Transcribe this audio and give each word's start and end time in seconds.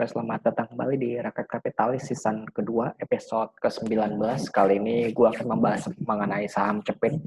Oke, 0.00 0.16
selamat 0.16 0.40
datang 0.48 0.72
kembali 0.72 0.96
di 0.96 1.10
Rakyat 1.20 1.44
Kapitalis 1.44 2.08
season 2.08 2.48
kedua, 2.48 2.88
episode 3.04 3.52
ke-19. 3.60 4.16
Kali 4.48 4.80
ini 4.80 5.12
gue 5.12 5.28
akan 5.28 5.44
membahas 5.44 5.92
mengenai 6.00 6.48
saham 6.48 6.80
Cepin. 6.80 7.20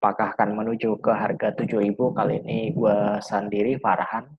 Apakah 0.00 0.32
akan 0.32 0.56
menuju 0.56 0.96
ke 1.04 1.12
harga 1.12 1.52
7000 1.52 1.92
Kali 1.92 2.40
ini 2.40 2.72
gue 2.72 3.20
sendiri, 3.20 3.76
Farhan. 3.76 4.32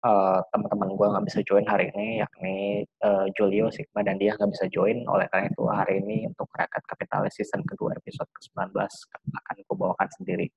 Uh, 0.00 0.40
Teman-teman 0.56 0.96
gue 0.96 1.04
nggak 1.04 1.24
bisa 1.28 1.44
join 1.44 1.68
hari 1.68 1.92
ini, 1.92 2.24
yakni 2.24 2.88
uh, 3.04 3.28
Julio, 3.36 3.68
Sigma, 3.68 4.00
dan 4.00 4.16
dia 4.16 4.32
nggak 4.32 4.48
bisa 4.48 4.64
join. 4.72 5.04
Oleh 5.04 5.28
karena 5.28 5.52
itu, 5.52 5.68
hari 5.68 6.00
ini 6.00 6.32
untuk 6.32 6.48
Rakyat 6.56 6.80
Kapitalis 6.80 7.36
season 7.36 7.60
kedua, 7.68 7.92
episode 7.92 8.32
ke-19 8.40 8.72
akan 8.72 9.56
gue 9.68 9.76
bawakan 9.76 10.08
sendiri. 10.16 10.48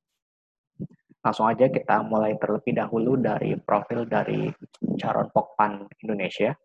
Langsung 1.21 1.45
aja 1.45 1.69
kita 1.69 2.01
mulai 2.01 2.33
terlebih 2.41 2.73
dahulu 2.73 3.13
dari 3.13 3.53
profil 3.53 4.09
dari 4.09 4.49
Charon 4.97 5.29
Pokpan 5.29 5.85
Indonesia. 6.01 6.57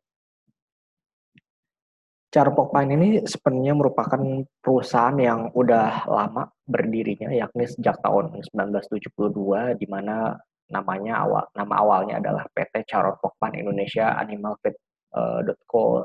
Charon 2.32 2.56
Pokpan 2.56 2.88
ini 2.88 3.20
sebenarnya 3.28 3.76
merupakan 3.76 4.20
perusahaan 4.64 5.16
yang 5.20 5.52
udah 5.52 6.08
lama 6.08 6.48
berdirinya, 6.64 7.28
yakni 7.36 7.68
sejak 7.68 8.00
tahun 8.00 8.32
1972, 8.48 9.76
di 9.76 9.86
mana 9.88 10.40
namanya 10.66 11.22
awal 11.22 11.44
nama 11.54 11.74
awalnya 11.78 12.18
adalah 12.18 12.48
PT 12.50 12.88
Charon 12.88 13.14
Pokpan 13.20 13.60
Indonesia 13.60 14.16
Animal 14.16 14.56
Feed 14.64 14.74
uh, 15.14 15.44
Co 15.68 16.00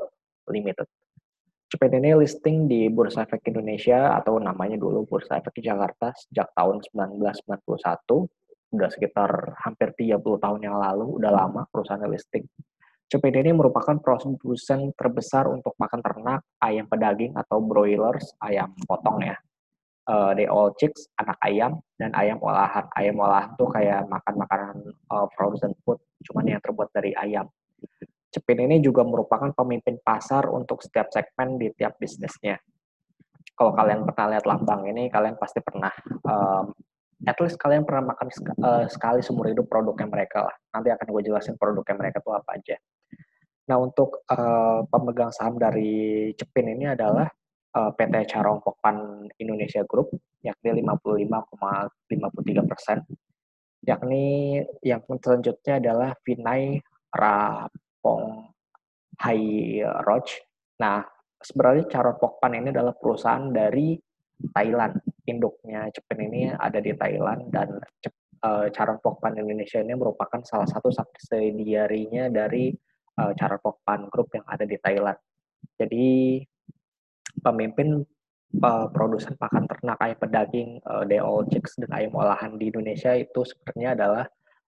Limited. 0.52 0.86
CPT 1.72 2.04
ini 2.04 2.12
listing 2.20 2.68
di 2.68 2.92
Bursa 2.92 3.24
Efek 3.24 3.48
Indonesia 3.48 4.12
atau 4.12 4.36
namanya 4.36 4.76
dulu 4.76 5.08
Bursa 5.08 5.40
Efek 5.40 5.56
Jakarta 5.64 6.12
sejak 6.12 6.52
tahun 6.52 6.84
1991 6.84 8.28
udah 8.72 8.88
sekitar 8.88 9.54
hampir 9.60 9.92
30 9.92 10.24
tahun 10.40 10.60
yang 10.64 10.76
lalu, 10.80 11.20
udah 11.20 11.30
lama 11.30 11.68
perusahaan 11.68 12.00
listing. 12.08 12.48
CPD 13.12 13.44
ini 13.44 13.52
merupakan 13.52 14.00
produsen 14.00 14.88
terbesar 14.96 15.44
untuk 15.52 15.76
makan 15.76 16.00
ternak, 16.00 16.40
ayam 16.64 16.88
pedaging 16.88 17.36
atau 17.36 17.60
broilers, 17.60 18.32
ayam 18.40 18.72
potong 18.88 19.20
ya. 19.20 19.36
Uh, 20.08 20.32
they 20.32 20.48
all 20.48 20.72
chicks, 20.80 21.06
anak 21.20 21.36
ayam, 21.44 21.78
dan 22.00 22.10
ayam 22.16 22.40
olahan. 22.40 22.88
Ayam 22.96 23.20
olahan 23.20 23.52
tuh 23.60 23.68
kayak 23.68 24.08
makan 24.08 24.34
makanan 24.40 24.76
uh, 25.12 25.28
frozen 25.36 25.76
food, 25.84 26.00
cuman 26.24 26.56
yang 26.56 26.60
terbuat 26.64 26.88
dari 26.96 27.12
ayam. 27.12 27.46
Cepin 28.32 28.64
ini 28.64 28.80
juga 28.80 29.04
merupakan 29.04 29.52
pemimpin 29.52 30.00
pasar 30.00 30.48
untuk 30.48 30.80
setiap 30.80 31.12
segmen 31.12 31.60
di 31.60 31.68
tiap 31.76 32.00
bisnisnya. 32.00 32.56
Kalau 33.52 33.76
kalian 33.76 34.08
pernah 34.08 34.26
lihat 34.32 34.48
lambang 34.48 34.88
ini, 34.88 35.12
kalian 35.12 35.36
pasti 35.36 35.60
pernah 35.60 35.92
um, 36.24 36.72
at 37.26 37.38
least 37.38 37.58
kalian 37.58 37.86
pernah 37.86 38.14
makan 38.14 38.28
uh, 38.62 38.84
sekali 38.90 39.22
seumur 39.22 39.46
hidup 39.46 39.70
produknya 39.70 40.10
mereka 40.10 40.50
lah. 40.50 40.54
Nanti 40.74 40.90
akan 40.90 41.06
gue 41.06 41.22
jelasin 41.30 41.54
produknya 41.54 41.94
mereka 41.94 42.18
tuh 42.18 42.34
apa 42.34 42.58
aja. 42.58 42.76
Nah 43.70 43.76
untuk 43.78 44.26
uh, 44.26 44.82
pemegang 44.90 45.30
saham 45.30 45.54
dari 45.54 46.30
Cepin 46.34 46.74
ini 46.74 46.90
adalah 46.90 47.30
uh, 47.78 47.90
PT 47.94 48.26
Carong 48.26 48.58
Pokpan 48.58 49.28
Indonesia 49.38 49.86
Group, 49.86 50.10
yakni 50.42 50.82
55,53 50.82 52.70
persen. 52.70 52.98
Yakni 53.82 54.58
yang 54.82 55.02
selanjutnya 55.06 55.78
adalah 55.78 56.10
Vinay 56.22 56.78
Rapong 57.10 58.50
Hai 59.22 59.78
Roj. 59.82 60.26
Nah 60.82 61.06
sebenarnya 61.38 61.86
Carong 61.86 62.18
Pokpan 62.18 62.58
ini 62.58 62.74
adalah 62.74 62.94
perusahaan 62.94 63.46
dari 63.50 63.94
Thailand. 64.50 65.11
Induknya 65.28 65.86
Cepin 65.94 66.18
ini 66.26 66.50
ada 66.50 66.82
di 66.82 66.90
Thailand 66.98 67.50
dan 67.54 67.78
uh, 68.42 68.66
Charon 68.74 68.98
Pokpan 68.98 69.38
Indonesia 69.38 69.78
ini 69.78 69.94
merupakan 69.94 70.42
salah 70.42 70.66
satu 70.66 70.90
subsidiarinya 70.90 72.26
dari 72.26 72.74
uh, 73.22 73.30
Charon 73.38 73.62
Pokpan 73.62 74.10
Group 74.10 74.34
yang 74.34 74.46
ada 74.50 74.66
di 74.66 74.74
Thailand. 74.82 75.18
Jadi 75.78 76.42
pemimpin 77.38 78.02
uh, 78.60 78.86
produsen 78.90 79.38
pakan 79.38 79.70
ternak 79.70 79.98
ayam 80.02 80.18
pedaging 80.18 80.82
uh, 80.84 81.06
All 81.22 81.46
Chicks 81.46 81.78
dan 81.78 81.90
ayam 81.94 82.18
olahan 82.18 82.58
di 82.58 82.68
Indonesia 82.74 83.14
itu 83.14 83.46
sebenarnya 83.46 83.94
adalah 83.94 84.24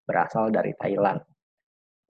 berasal 0.06 0.54
dari 0.54 0.70
Thailand 0.78 1.18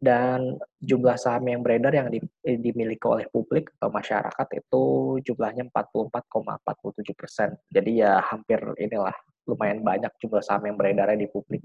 dan 0.03 0.59
jumlah 0.83 1.17
saham 1.17 1.49
yang 1.49 1.61
beredar 1.65 1.95
yang 1.95 2.09
di, 2.13 2.21
dimiliki 2.45 3.05
oleh 3.09 3.25
publik 3.31 3.73
atau 3.79 3.89
masyarakat 3.89 4.49
itu 4.59 4.83
jumlahnya 5.25 5.71
44,47 5.73 7.15
persen. 7.17 7.49
Jadi 7.73 8.05
ya 8.05 8.21
hampir 8.21 8.61
inilah 8.77 9.15
lumayan 9.49 9.81
banyak 9.81 10.13
jumlah 10.21 10.45
saham 10.45 10.69
yang 10.69 10.77
beredar 10.77 11.09
di 11.17 11.29
publik. 11.31 11.65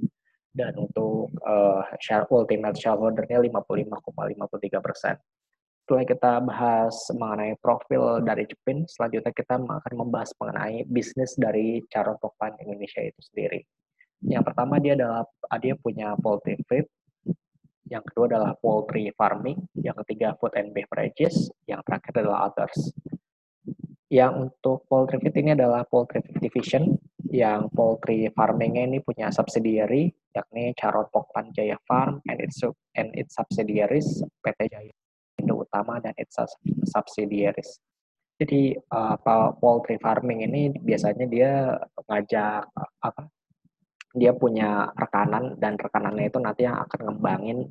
Dan 0.49 0.73
untuk 0.81 1.29
uh, 1.45 1.85
share 2.01 2.25
ultimate 2.33 2.73
shareholder-nya 2.73 3.37
55,53 3.37 4.81
persen. 4.81 5.15
Setelah 5.85 6.05
kita 6.05 6.31
bahas 6.45 6.95
mengenai 7.13 7.53
profil 7.57 8.21
dari 8.21 8.45
Cepin, 8.45 8.85
selanjutnya 8.85 9.33
kita 9.33 9.57
akan 9.57 9.93
membahas 9.93 10.29
mengenai 10.37 10.85
bisnis 10.85 11.33
dari 11.33 11.81
Caro 11.89 12.17
Pokpan 12.17 12.57
Indonesia 12.61 13.01
itu 13.01 13.17
sendiri. 13.25 13.61
Yang 14.21 14.53
pertama 14.53 14.77
dia 14.77 14.93
adalah 14.93 15.25
dia 15.57 15.73
punya 15.79 16.13
poultry 16.19 16.59
feed 16.67 16.85
yang 17.89 18.05
kedua 18.05 18.29
adalah 18.29 18.53
poultry 18.53 19.09
farming, 19.17 19.57
yang 19.81 19.97
ketiga 20.05 20.37
food 20.37 20.53
and 20.53 20.69
beverages, 20.71 21.49
yang 21.65 21.81
terakhir 21.81 22.21
adalah 22.21 22.53
others. 22.53 22.93
Yang 24.09 24.49
untuk 24.49 24.85
poultry 24.85 25.17
feed 25.21 25.35
ini 25.41 25.51
adalah 25.57 25.85
poultry 25.85 26.21
feed 26.21 26.37
division, 26.37 26.97
yang 27.29 27.69
poultry 27.73 28.29
farmingnya 28.33 28.85
ini 28.89 28.97
punya 29.01 29.33
subsidiary, 29.33 30.13
yakni 30.33 30.73
Carrot 30.77 31.09
Pokpan 31.09 31.49
Jaya 31.53 31.77
Farm 31.85 32.21
and 32.29 32.37
its, 32.41 32.61
and 32.97 33.09
its 33.17 33.37
subsidiaries, 33.37 34.21
PT 34.45 34.69
Jaya 34.69 34.93
Indo 35.41 35.65
Utama 35.65 35.97
dan 36.01 36.13
its 36.17 36.37
subsidiaries. 36.89 37.81
Jadi 38.39 38.71
uh, 38.95 39.19
poultry 39.59 39.99
farming 39.99 40.47
ini 40.47 40.71
biasanya 40.71 41.25
dia 41.27 41.75
ngajak 42.07 42.71
apa 43.03 43.27
dia 44.13 44.33
punya 44.33 44.89
rekanan 44.97 45.57
dan 45.61 45.77
rekanannya 45.77 46.29
itu 46.29 46.39
nanti 46.41 46.65
yang 46.65 46.81
akan 46.81 46.99
ngembangin 47.13 47.69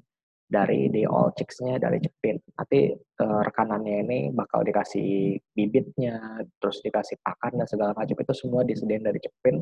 dari 0.49 0.89
di 0.89 1.05
all 1.05 1.31
chicks-nya 1.37 1.77
dari 1.77 2.01
Jepit. 2.01 2.41
Nanti 2.57 2.97
uh, 2.97 3.41
rekanannya 3.45 3.97
ini 4.09 4.19
bakal 4.33 4.65
dikasih 4.65 5.37
bibitnya, 5.53 6.41
terus 6.57 6.81
dikasih 6.81 7.21
pakan 7.21 7.61
dan 7.61 7.67
segala 7.69 7.93
macam 7.93 8.17
itu 8.17 8.35
semua 8.35 8.65
disediain 8.65 9.05
dari 9.05 9.21
Jepit. 9.21 9.61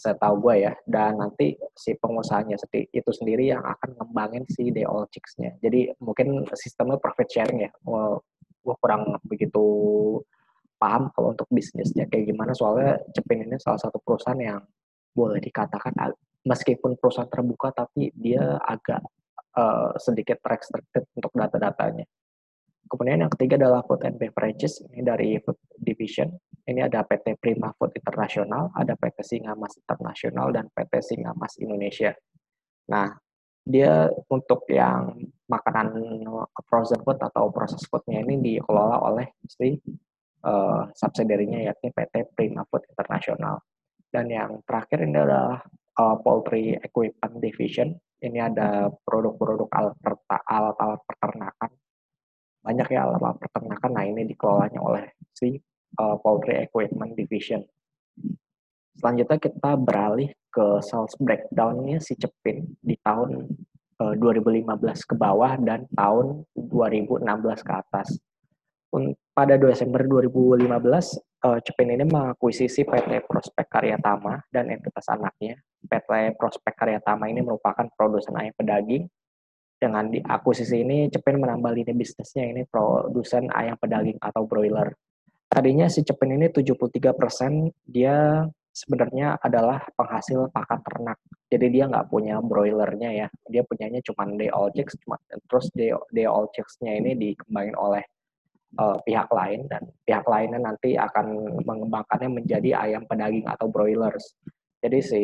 Saya 0.00 0.16
tahu 0.16 0.40
gue 0.48 0.64
ya. 0.64 0.72
Dan 0.88 1.20
nanti 1.20 1.52
si 1.76 1.92
pengusahanya 2.00 2.56
itu 2.72 3.10
sendiri 3.12 3.52
yang 3.52 3.60
akan 3.60 4.00
ngembangin 4.00 4.48
si 4.48 4.72
the 4.72 4.88
all 4.88 5.04
chicks-nya. 5.12 5.60
Jadi 5.60 5.92
mungkin 6.00 6.48
sistemnya 6.56 6.96
profit 6.96 7.28
sharing 7.28 7.68
ya. 7.68 7.70
Gue 7.84 8.74
kurang 8.80 9.20
begitu 9.28 9.60
paham 10.80 11.12
kalau 11.12 11.36
untuk 11.36 11.46
bisnisnya 11.52 12.08
kayak 12.08 12.32
gimana. 12.32 12.56
Soalnya 12.56 12.96
Cepin 13.12 13.44
ini 13.44 13.60
salah 13.60 13.76
satu 13.76 14.00
perusahaan 14.00 14.40
yang 14.40 14.64
boleh 15.14 15.38
dikatakan 15.38 15.94
meskipun 16.44 16.98
perusahaan 17.00 17.30
terbuka 17.30 17.72
tapi 17.72 18.12
dia 18.12 18.58
agak 18.60 19.00
uh, 19.56 19.94
sedikit 19.96 20.42
restricted 20.44 21.08
untuk 21.16 21.32
data-datanya. 21.32 22.04
Kemudian 22.84 23.24
yang 23.24 23.32
ketiga 23.32 23.56
adalah 23.56 23.80
Food 23.88 24.04
and 24.04 24.20
Beverages, 24.20 24.84
ini 24.92 25.00
dari 25.00 25.40
Food 25.40 25.56
Division. 25.80 26.28
Ini 26.68 26.84
ada 26.84 27.00
PT 27.00 27.40
Prima 27.40 27.72
Food 27.80 27.96
International, 27.96 28.68
ada 28.76 28.92
PT 28.92 29.24
Singamas 29.24 29.80
International, 29.80 30.52
dan 30.52 30.68
PT 30.68 31.00
Singamas 31.00 31.56
Indonesia. 31.56 32.12
Nah, 32.92 33.08
dia 33.64 34.12
untuk 34.28 34.68
yang 34.68 35.16
makanan 35.48 35.96
frozen 36.68 37.00
food 37.00 37.16
atau 37.16 37.48
proses 37.48 37.80
foodnya 37.88 38.20
ini 38.20 38.36
dikelola 38.36 39.00
oleh 39.00 39.32
si 39.48 39.80
uh, 40.44 40.84
subsidiarinya 40.92 41.72
yakni 41.72 41.88
PT 41.88 42.36
Prima 42.36 42.68
Food 42.68 42.84
International. 42.92 43.56
Dan 44.14 44.30
yang 44.30 44.62
terakhir 44.62 45.02
ini 45.02 45.18
adalah 45.18 45.58
uh, 45.98 46.16
Poultry 46.22 46.78
Equipment 46.78 47.42
Division 47.42 47.98
ini 48.24 48.40
ada 48.40 48.88
produk-produk 49.04 49.68
alat-alat 50.48 51.00
peternakan. 51.04 51.70
Banyak 52.64 52.88
ya 52.88 53.04
alat-alat 53.04 53.36
peternakan. 53.36 53.90
Nah, 53.92 54.04
ini 54.08 54.22
dikelolanya 54.24 54.80
oleh 54.80 55.04
si 55.36 55.60
uh, 56.00 56.16
Poultry 56.16 56.64
Equipment 56.64 57.12
Division. 57.12 57.60
Selanjutnya 58.96 59.36
kita 59.36 59.76
beralih 59.76 60.32
ke 60.48 60.80
sales 60.80 61.12
breakdown-nya 61.20 62.00
si 62.00 62.16
Cepin 62.16 62.64
di 62.80 62.96
tahun 63.04 63.44
uh, 64.00 64.14
2015 64.16 65.10
ke 65.10 65.14
bawah 65.18 65.60
dan 65.60 65.84
tahun 65.92 66.48
2016 66.56 67.26
ke 67.60 67.72
atas. 67.74 68.08
Pada 69.34 69.58
Desember 69.58 70.06
2015, 70.06 70.70
uh, 71.42 71.58
Cepin 71.60 71.90
ini 71.90 72.06
mengakuisisi 72.06 72.86
PT 72.86 73.26
Prospek 73.26 73.66
Karyatama 73.66 74.38
dan 74.54 74.70
entitas 74.70 75.10
anaknya 75.10 75.58
PT 75.84 76.38
Prospek 76.40 76.74
Karya 76.74 77.00
Tama 77.04 77.28
ini 77.28 77.44
merupakan 77.44 77.84
produsen 77.94 78.34
ayam 78.40 78.56
pedaging. 78.56 79.04
Dengan 79.74 80.08
di 80.08 80.22
akuisisi 80.22 80.80
ini, 80.80 81.12
Cepin 81.12 81.36
menambah 81.36 81.76
lini 81.76 81.92
bisnisnya 81.92 82.48
ini 82.48 82.64
produsen 82.64 83.52
ayam 83.52 83.76
pedaging 83.76 84.16
atau 84.16 84.48
broiler. 84.48 84.96
Tadinya 85.50 85.90
si 85.92 86.00
Cepin 86.00 86.40
ini 86.40 86.48
73% 86.48 87.68
dia 87.84 88.48
sebenarnya 88.74 89.38
adalah 89.38 89.84
penghasil 89.94 90.50
pakan 90.50 90.80
ternak. 90.82 91.18
Jadi 91.52 91.66
dia 91.70 91.84
nggak 91.86 92.10
punya 92.10 92.40
broilernya 92.40 93.10
ya, 93.12 93.28
dia 93.46 93.62
punyanya 93.62 94.00
cuma 94.02 94.26
day 94.34 94.50
old 94.50 94.74
chicks, 94.74 94.96
cuma 95.04 95.20
terus 95.46 95.68
day, 95.76 95.94
day 96.10 96.26
old 96.26 96.50
chicks-nya 96.56 96.98
ini 96.98 97.14
dikembangin 97.14 97.76
oleh 97.78 98.02
uh, 98.78 98.98
pihak 99.02 99.28
lain 99.30 99.66
dan 99.70 99.82
pihak 100.04 100.26
lainnya 100.26 100.60
nanti 100.60 100.94
akan 100.98 101.58
mengembangkannya 101.62 102.30
menjadi 102.42 102.70
ayam 102.78 103.02
pedaging 103.06 103.46
atau 103.46 103.66
broilers. 103.70 104.34
Jadi 104.84 104.98
si 105.00 105.22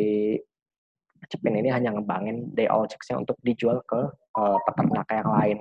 Cepin 1.29 1.53
ini 1.53 1.69
hanya 1.69 1.93
ngembangin 1.93 2.49
day 2.57 2.65
old 2.65 2.89
chicks-nya 2.89 3.21
untuk 3.21 3.37
dijual 3.45 3.77
ke 3.85 4.09
uh, 4.41 4.57
peternak 4.65 5.05
yang 5.13 5.29
lain. 5.29 5.57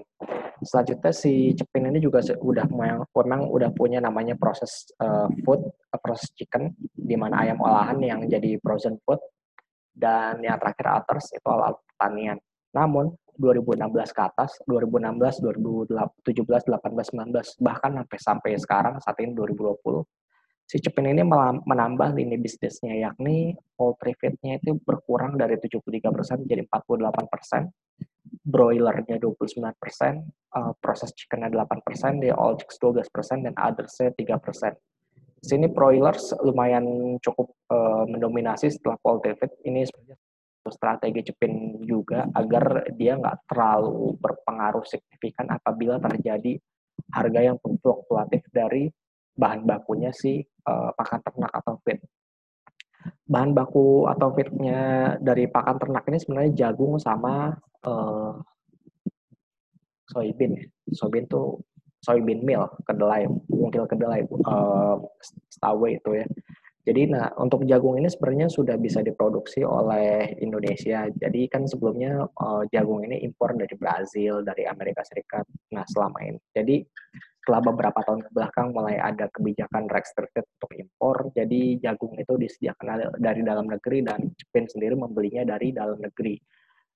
Selanjutnya 0.64 1.12
si 1.12 1.52
Cepin 1.52 1.92
ini 1.92 2.00
juga 2.00 2.24
udah 2.24 2.64
memang 2.72 3.44
udah 3.52 3.68
punya 3.76 4.00
namanya 4.00 4.40
proses 4.40 4.88
uh, 5.04 5.28
food, 5.44 5.60
proses 6.00 6.32
chicken, 6.32 6.72
di 6.96 7.12
mana 7.12 7.44
ayam 7.44 7.60
olahan 7.60 8.00
yang 8.00 8.20
jadi 8.24 8.56
frozen 8.64 8.96
food, 9.04 9.20
dan 9.92 10.40
yang 10.40 10.56
terakhir 10.56 10.86
alters 10.88 11.28
itu 11.36 11.44
alat 11.44 11.76
pertanian. 11.92 12.40
Namun 12.72 13.12
2016 13.40 14.12
ke 14.12 14.22
atas, 14.22 14.60
2016, 14.68 15.40
2017, 15.40 16.68
18, 16.68 17.16
19, 17.16 17.64
bahkan 17.64 17.90
sampai 17.96 18.18
sampai 18.20 18.50
sekarang 18.60 18.94
saat 19.00 19.16
ini 19.24 19.32
2020, 19.32 20.04
si 20.68 20.76
Cepin 20.78 21.08
ini 21.08 21.24
menambah 21.64 22.14
lini 22.14 22.36
bisnisnya 22.36 22.94
yakni 23.00 23.56
poultry 23.74 24.12
feed-nya 24.14 24.60
itu 24.60 24.76
berkurang 24.84 25.40
dari 25.40 25.56
73% 25.56 26.44
menjadi 26.44 26.62
48%, 26.68 27.72
broilernya 28.44 29.16
29%, 29.18 29.34
uh, 30.54 30.72
proses 30.78 31.10
chickennya 31.16 31.48
8%, 31.50 32.22
di 32.22 32.28
all 32.30 32.54
chicks 32.60 32.78
12%, 32.78 33.48
dan 33.48 33.54
others-nya 33.56 34.14
3%. 34.14 34.76
Sini 35.40 35.72
broilers 35.72 36.36
lumayan 36.44 37.16
cukup 37.24 37.56
uh, 37.72 38.04
mendominasi 38.04 38.68
setelah 38.68 39.00
poultry 39.00 39.32
feed. 39.40 39.50
Ini 39.64 39.88
sebenarnya 39.88 40.29
strategi 40.68 41.32
Cepin 41.32 41.80
juga 41.80 42.28
agar 42.36 42.84
dia 42.92 43.16
nggak 43.16 43.48
terlalu 43.48 44.20
berpengaruh 44.20 44.84
signifikan 44.84 45.48
apabila 45.48 45.96
terjadi 45.96 46.60
harga 47.08 47.40
yang 47.40 47.56
fluktuatif 47.60 48.44
dari 48.52 48.92
bahan 49.32 49.64
bakunya 49.64 50.12
si 50.12 50.44
uh, 50.68 50.92
pakan 50.92 51.20
ternak 51.24 51.52
atau 51.56 51.80
feed. 51.80 51.98
Bahan 53.24 53.56
baku 53.56 54.04
atau 54.12 54.28
feednya 54.36 55.16
dari 55.16 55.48
pakan 55.48 55.80
ternak 55.80 56.04
ini 56.12 56.18
sebenarnya 56.20 56.52
jagung 56.52 57.00
sama 57.00 57.56
uh, 57.88 58.36
soybean. 60.12 60.60
Soybean 60.92 61.24
tuh 61.24 61.64
soybean 62.04 62.44
meal, 62.44 62.68
kedelai, 62.84 63.24
mungkin 63.48 63.88
kedelai, 63.88 64.24
uh, 64.44 64.96
stawe 65.48 65.88
itu 65.88 66.10
ya. 66.20 66.26
Jadi 66.80 67.12
nah 67.12 67.28
untuk 67.36 67.68
jagung 67.68 68.00
ini 68.00 68.08
sebenarnya 68.08 68.48
sudah 68.48 68.80
bisa 68.80 69.04
diproduksi 69.04 69.60
oleh 69.60 70.32
Indonesia. 70.40 71.04
Jadi 71.12 71.44
kan 71.52 71.68
sebelumnya 71.68 72.24
uh, 72.24 72.64
jagung 72.72 73.04
ini 73.04 73.20
impor 73.20 73.52
dari 73.52 73.76
Brazil, 73.76 74.40
dari 74.40 74.64
Amerika 74.64 75.04
Serikat. 75.04 75.44
Nah 75.76 75.84
selama 75.84 76.24
ini. 76.24 76.40
Jadi 76.56 76.80
setelah 77.40 77.72
beberapa 77.72 78.00
tahun 78.04 78.20
ke 78.24 78.30
belakang 78.32 78.72
mulai 78.72 78.96
ada 78.96 79.28
kebijakan 79.28 79.92
restricted 79.92 80.48
untuk 80.56 80.72
impor. 80.76 81.28
Jadi 81.36 81.76
jagung 81.84 82.16
itu 82.16 82.32
disediakan 82.40 83.12
dari 83.20 83.44
dalam 83.44 83.68
negeri 83.68 84.00
dan 84.00 84.32
Jepin 84.40 84.64
sendiri 84.64 84.96
membelinya 84.96 85.44
dari 85.44 85.76
dalam 85.76 86.00
negeri. 86.00 86.40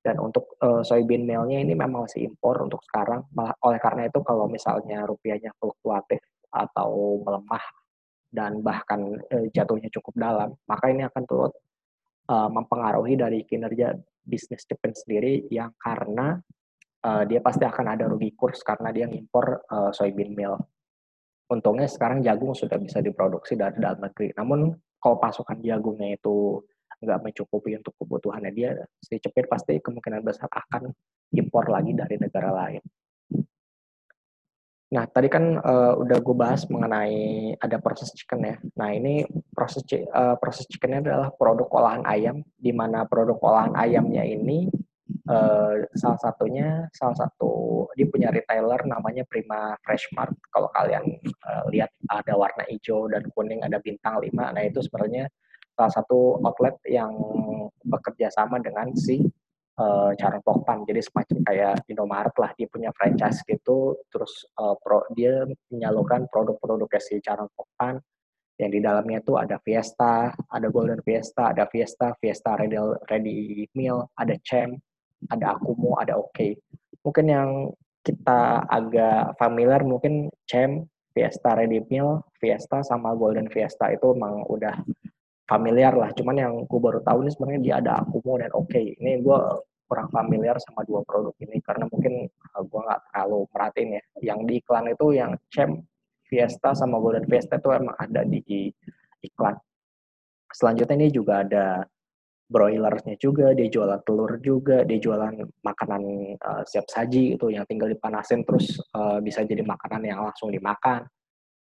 Dan 0.04 0.20
untuk 0.20 0.56
uh, 0.64 0.84
soybean 0.84 1.28
mealnya 1.28 1.60
ini 1.60 1.76
memang 1.76 2.08
masih 2.08 2.24
impor 2.28 2.60
untuk 2.64 2.80
sekarang. 2.88 3.24
Oleh 3.36 3.80
karena 3.80 4.08
itu 4.08 4.20
kalau 4.24 4.48
misalnya 4.48 5.04
rupiahnya 5.04 5.52
fluktuatif 5.60 6.24
atau 6.52 7.20
melemah 7.20 7.83
dan 8.34 8.58
bahkan 8.66 9.14
uh, 9.30 9.46
jatuhnya 9.54 9.86
cukup 9.94 10.18
dalam, 10.18 10.50
maka 10.66 10.90
ini 10.90 11.06
akan 11.06 11.22
turut 11.22 11.54
uh, 12.26 12.50
mempengaruhi 12.50 13.14
dari 13.14 13.46
kinerja 13.46 13.94
bisnis 14.26 14.66
Jepang 14.66 14.90
sendiri 14.90 15.46
yang 15.54 15.70
karena 15.78 16.42
uh, 17.06 17.22
dia 17.22 17.38
pasti 17.38 17.62
akan 17.62 17.94
ada 17.94 18.10
rugi 18.10 18.34
kurs 18.34 18.66
karena 18.66 18.90
dia 18.90 19.06
ngimpor 19.06 19.62
uh, 19.70 19.94
soybean 19.94 20.34
meal. 20.34 20.58
Untungnya 21.46 21.86
sekarang 21.86 22.24
jagung 22.26 22.56
sudah 22.56 22.80
bisa 22.80 22.98
diproduksi 22.98 23.54
dari 23.54 23.78
dalam 23.78 24.02
negeri. 24.02 24.34
Namun 24.34 24.74
kalau 24.98 25.20
pasokan 25.20 25.60
jagungnya 25.60 26.16
itu 26.16 26.58
nggak 27.04 27.20
mencukupi 27.20 27.76
untuk 27.76 27.92
kebutuhannya 28.00 28.50
dia, 28.56 28.72
si 29.04 29.20
cepir 29.20 29.44
pasti 29.44 29.76
kemungkinan 29.76 30.24
besar 30.24 30.48
akan 30.48 30.88
impor 31.36 31.68
lagi 31.68 31.92
dari 31.92 32.16
negara 32.16 32.48
lain. 32.48 32.80
Nah, 34.92 35.08
tadi 35.08 35.32
kan 35.32 35.56
uh, 35.58 35.96
udah 35.96 36.18
gue 36.20 36.36
bahas 36.36 36.68
mengenai 36.68 37.56
ada 37.56 37.80
proses 37.80 38.12
chicken 38.12 38.44
ya. 38.44 38.56
Nah, 38.76 38.92
ini 38.92 39.24
proses 39.56 39.80
uh, 40.12 40.36
proses 40.36 40.68
chickennya 40.68 41.00
adalah 41.00 41.28
produk 41.32 41.66
olahan 41.72 42.04
ayam, 42.04 42.44
di 42.60 42.70
mana 42.70 43.08
produk 43.08 43.40
olahan 43.40 43.72
ayamnya 43.74 44.22
ini 44.22 44.68
uh, 45.30 45.82
salah 45.96 46.20
satunya 46.20 46.84
salah 46.92 47.16
satu 47.16 47.84
dia 47.96 48.06
punya 48.06 48.28
retailer 48.28 48.84
namanya 48.84 49.24
Prima 49.24 49.74
Fresh 49.82 50.12
Mart. 50.12 50.36
Kalau 50.52 50.68
kalian 50.70 51.04
uh, 51.42 51.64
lihat 51.72 51.90
ada 52.12 52.36
warna 52.36 52.62
hijau 52.68 53.08
dan 53.08 53.24
kuning, 53.32 53.64
ada 53.64 53.80
bintang 53.80 54.20
5. 54.20 54.30
Nah, 54.30 54.62
itu 54.62 54.84
sebenarnya 54.84 55.26
salah 55.74 55.90
satu 55.90 56.38
outlet 56.44 56.76
yang 56.86 57.10
bekerja 57.82 58.30
sama 58.30 58.62
dengan 58.62 58.94
si 58.94 59.26
uh, 59.78 60.10
Charon 60.18 60.42
Pokpan. 60.42 60.86
Jadi 60.86 61.00
semacam 61.02 61.38
kayak 61.46 61.74
Indomaret 61.90 62.34
lah, 62.38 62.50
dia 62.54 62.66
punya 62.70 62.90
franchise 62.94 63.42
gitu, 63.46 63.98
terus 64.10 64.46
uh, 64.58 64.74
pro, 64.78 65.06
dia 65.14 65.46
menyalurkan 65.70 66.26
produk-produk 66.30 66.88
si 67.02 67.18
Charon 67.22 67.50
Pokpan 67.54 67.98
yang 68.54 68.70
di 68.70 68.78
dalamnya 68.78 69.18
itu 69.18 69.34
ada 69.34 69.58
Fiesta, 69.58 70.30
ada 70.30 70.68
Golden 70.70 71.02
Fiesta, 71.02 71.50
ada 71.50 71.66
Fiesta, 71.66 72.14
Fiesta 72.22 72.54
Ready, 72.54 72.78
Ready 73.10 73.66
Meal, 73.74 74.06
ada 74.14 74.38
Cem, 74.46 74.78
ada 75.26 75.58
Akumo, 75.58 75.98
ada 75.98 76.14
OK. 76.14 76.54
Mungkin 77.02 77.26
yang 77.26 77.50
kita 78.06 78.62
agak 78.70 79.34
familiar 79.42 79.82
mungkin 79.82 80.30
Cem, 80.46 80.86
Fiesta 81.10 81.58
Ready 81.58 81.82
Meal, 81.90 82.22
Fiesta 82.38 82.86
sama 82.86 83.10
Golden 83.18 83.50
Fiesta 83.50 83.90
itu 83.90 84.14
emang 84.14 84.46
udah 84.46 84.78
familiar 85.44 85.92
lah. 85.94 86.10
Cuman 86.16 86.36
yang 86.36 86.52
gue 86.64 86.80
baru 86.80 87.00
tahu 87.04 87.24
ini 87.24 87.30
sebenarnya 87.32 87.60
dia 87.62 87.74
ada 87.80 87.92
Akumo 88.00 88.40
dan 88.40 88.50
Oke. 88.56 88.72
Okay. 88.72 88.86
Ini 89.00 89.20
gue 89.20 89.38
kurang 89.84 90.08
familiar 90.08 90.56
sama 90.64 90.80
dua 90.88 91.04
produk 91.04 91.36
ini 91.44 91.60
karena 91.60 91.84
mungkin 91.86 92.24
uh, 92.26 92.62
gue 92.64 92.80
nggak 92.80 93.00
terlalu 93.12 93.38
merhatiin 93.52 93.90
ya. 93.96 94.02
Yang 94.32 94.38
di 94.48 94.52
iklan 94.64 94.86
itu 94.88 95.06
yang 95.12 95.30
Cem, 95.52 95.70
Fiesta 96.24 96.72
sama 96.72 96.96
Golden 96.98 97.28
Fiesta 97.28 97.60
itu 97.60 97.68
emang 97.70 97.96
ada 98.00 98.24
di 98.24 98.72
iklan. 99.20 99.56
Selanjutnya 100.54 100.96
ini 100.96 101.08
juga 101.12 101.44
ada 101.44 101.84
broilernya 102.44 103.16
juga, 103.16 103.56
dia 103.56 103.66
jualan 103.66 104.00
telur 104.04 104.36
juga, 104.38 104.84
dia 104.84 105.00
jualan 105.00 105.42
makanan 105.64 106.02
uh, 106.38 106.62
siap 106.68 106.86
saji 106.86 107.34
itu 107.34 107.46
yang 107.50 107.64
tinggal 107.64 107.88
dipanasin 107.88 108.44
terus 108.44 108.78
uh, 108.94 109.18
bisa 109.18 109.42
jadi 109.42 109.64
makanan 109.64 110.04
yang 110.04 110.20
langsung 110.22 110.52
dimakan. 110.52 111.08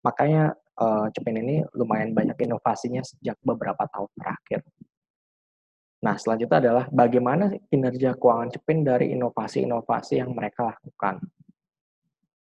Makanya 0.06 0.54
uh, 0.78 1.08
Cepin 1.14 1.42
ini 1.42 1.66
lumayan 1.74 2.14
banyak 2.14 2.38
inovasinya 2.46 3.02
sejak 3.02 3.38
beberapa 3.42 3.86
tahun 3.90 4.10
terakhir. 4.18 4.62
Nah, 5.98 6.14
selanjutnya 6.14 6.58
adalah 6.62 6.86
bagaimana 6.94 7.50
kinerja 7.74 8.14
keuangan 8.18 8.54
Cepin 8.54 8.86
dari 8.86 9.18
inovasi-inovasi 9.18 10.22
yang 10.22 10.32
mereka 10.38 10.70
lakukan. 10.70 11.26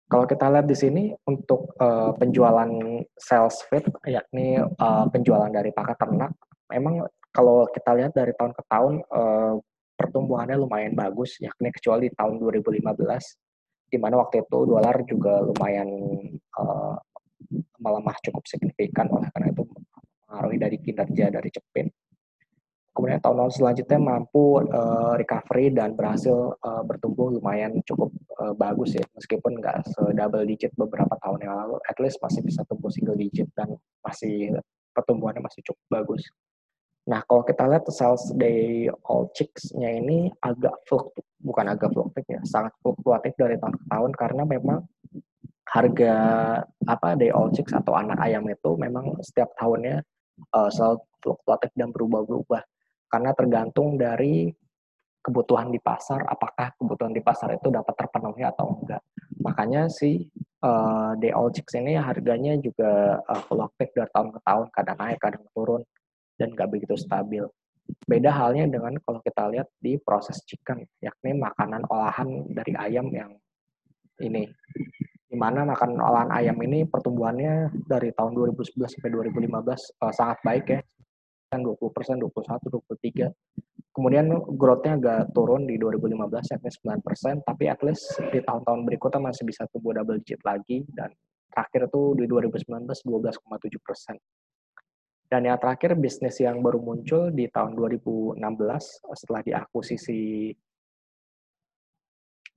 Kalau 0.10 0.26
kita 0.26 0.50
lihat 0.50 0.66
di 0.66 0.74
sini 0.74 1.04
untuk 1.30 1.74
uh, 1.78 2.14
penjualan 2.18 2.70
sales 3.14 3.62
feed, 3.70 3.86
yakni 4.10 4.58
uh, 4.58 5.06
penjualan 5.10 5.50
dari 5.54 5.70
pakan 5.70 5.98
ternak, 5.98 6.34
memang 6.74 7.06
kalau 7.30 7.70
kita 7.70 7.94
lihat 7.94 8.18
dari 8.18 8.34
tahun 8.34 8.54
ke 8.58 8.64
tahun 8.66 8.94
uh, 9.06 9.62
pertumbuhannya 9.94 10.58
lumayan 10.58 10.98
bagus, 10.98 11.38
yakni 11.38 11.70
kecuali 11.70 12.10
tahun 12.18 12.42
2015, 12.42 12.82
di 13.90 13.98
mana 14.02 14.22
waktu 14.22 14.46
itu 14.46 14.58
dolar 14.66 14.96
juga 15.06 15.46
lumayan 15.46 15.90
uh, 16.58 16.98
melemah 17.82 18.16
cukup 18.22 18.44
signifikan 18.46 19.10
oleh 19.10 19.28
karena 19.34 19.52
itu 19.52 19.64
mempengaruhi 19.66 20.58
dari 20.62 20.78
kinerja 20.78 21.26
dari 21.34 21.50
Cepin. 21.50 21.88
Kemudian 22.90 23.22
tahun-tahun 23.24 23.54
selanjutnya 23.56 24.00
mampu 24.02 24.60
uh, 24.60 25.16
recovery 25.16 25.72
dan 25.72 25.96
berhasil 25.96 26.58
uh, 26.60 26.84
bertumbuh 26.84 27.32
lumayan 27.32 27.80
cukup 27.88 28.12
uh, 28.42 28.52
bagus 28.52 28.98
ya, 28.98 29.06
meskipun 29.16 29.56
nggak 29.62 29.88
se-double 29.88 30.44
digit 30.44 30.74
beberapa 30.76 31.16
tahun 31.24 31.48
yang 31.48 31.56
lalu, 31.56 31.80
at 31.88 31.96
least 32.04 32.20
masih 32.20 32.44
bisa 32.44 32.66
tumbuh 32.68 32.92
single 32.92 33.16
digit 33.16 33.48
dan 33.56 33.72
masih 34.04 34.52
pertumbuhannya 34.92 35.40
masih 35.40 35.64
cukup 35.64 35.86
bagus. 35.88 36.28
Nah, 37.08 37.24
kalau 37.24 37.42
kita 37.48 37.64
lihat 37.72 37.88
sales 37.88 38.36
day 38.36 38.92
all 39.08 39.32
chicks-nya 39.32 39.96
ini 39.96 40.30
agak 40.44 40.76
fluktuatif, 40.84 41.26
bukan 41.40 41.66
agak 41.72 41.90
fluktuatif 41.96 42.26
ya, 42.28 42.42
sangat 42.44 42.74
fluktuatif 42.84 43.34
dari 43.40 43.56
tahun 43.58 43.80
ke 43.80 43.86
tahun 43.88 44.12
karena 44.14 44.44
memang 44.44 44.80
harga 45.70 46.14
apa 46.90 47.14
day 47.14 47.30
old 47.30 47.54
chicks 47.54 47.74
atau 47.74 47.94
anak 47.94 48.18
ayam 48.18 48.42
itu 48.50 48.74
memang 48.74 49.22
setiap 49.22 49.54
tahunnya 49.54 50.02
uh, 50.58 50.70
selalu 50.74 51.06
fluktuatif 51.22 51.70
dan 51.78 51.94
berubah-ubah 51.94 52.64
karena 53.10 53.32
tergantung 53.38 53.98
dari 53.98 54.50
kebutuhan 55.20 55.70
di 55.70 55.78
pasar 55.78 56.26
apakah 56.26 56.74
kebutuhan 56.80 57.14
di 57.14 57.22
pasar 57.22 57.54
itu 57.54 57.70
dapat 57.70 57.94
terpenuhi 57.94 58.42
atau 58.42 58.82
enggak. 58.82 59.04
Makanya 59.44 59.92
si 59.92 60.26
uh, 60.66 61.14
day 61.20 61.36
old 61.36 61.54
chicks 61.54 61.76
ini 61.78 62.00
harganya 62.00 62.58
juga 62.58 63.22
uh, 63.28 63.42
fluktuatif 63.46 63.94
dari 63.94 64.10
tahun 64.10 64.30
ke 64.34 64.40
tahun 64.42 64.66
kadang 64.74 64.98
naik 64.98 65.20
kadang 65.22 65.46
turun 65.54 65.82
dan 66.40 66.56
nggak 66.56 66.70
begitu 66.72 66.96
stabil. 66.98 67.46
Beda 68.06 68.30
halnya 68.34 68.70
dengan 68.70 68.98
kalau 69.02 69.20
kita 69.22 69.50
lihat 69.50 69.70
di 69.82 69.98
proses 69.98 70.42
chicken, 70.46 70.86
yakni 71.02 71.34
makanan 71.38 71.86
olahan 71.90 72.46
dari 72.54 72.74
ayam 72.78 73.10
yang 73.10 73.34
ini 74.22 74.46
di 75.30 75.38
mana 75.38 75.62
makan 75.62 76.02
olahan 76.02 76.34
ayam 76.34 76.58
ini 76.66 76.90
pertumbuhannya 76.90 77.70
dari 77.86 78.10
tahun 78.18 78.34
2011 78.34 78.98
sampai 78.98 79.14
2015 79.14 79.46
uh, 80.02 80.14
sangat 80.14 80.38
baik 80.42 80.66
ya. 80.74 80.82
Kan 81.54 81.62
20 81.66 81.78
persen, 81.94 82.18
21, 82.18 83.30
23. 83.30 83.30
Kemudian 83.94 84.26
growth-nya 84.58 84.98
agak 85.02 85.22
turun 85.34 85.66
di 85.70 85.78
2015 85.78 86.54
yakni 86.54 86.70
9 86.70 87.06
persen, 87.06 87.42
tapi 87.46 87.70
at 87.70 87.82
least 87.86 88.06
di 88.34 88.42
tahun-tahun 88.42 88.86
berikutnya 88.86 89.22
masih 89.34 89.46
bisa 89.46 89.66
tumbuh 89.70 89.94
double 89.98 90.22
digit 90.22 90.42
lagi 90.46 90.86
dan 90.94 91.10
terakhir 91.50 91.90
tuh 91.90 92.14
di 92.18 92.26
2019 92.30 92.86
12,7 92.86 93.82
persen. 93.82 94.18
Dan 95.30 95.46
yang 95.46 95.62
terakhir 95.62 95.94
bisnis 95.94 96.42
yang 96.42 96.58
baru 96.62 96.82
muncul 96.82 97.30
di 97.30 97.46
tahun 97.54 97.78
2016 97.78 98.42
setelah 99.14 99.42
diakuisisi 99.46 100.54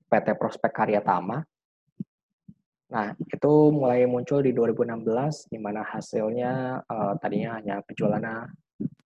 PT 0.09 0.29
Prospek 0.41 0.73
Karya 0.73 1.05
Tama 1.05 1.41
Nah, 2.93 3.17
itu 3.17 3.53
mulai 3.73 4.05
muncul 4.05 4.45
di 4.45 4.53
2016, 4.53 5.49
di 5.49 5.57
mana 5.57 5.81
hasilnya 5.81 6.85
uh, 6.85 7.17
tadinya 7.17 7.57
hanya 7.57 7.81
penjualannya 7.89 8.53